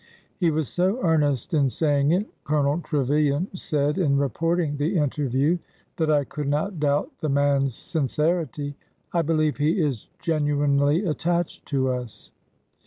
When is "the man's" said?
7.19-7.75